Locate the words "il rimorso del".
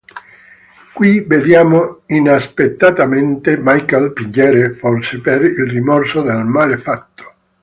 5.43-6.43